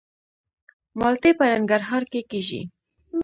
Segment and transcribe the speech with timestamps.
[0.99, 2.61] مالټې په ننګرهار کې کیږي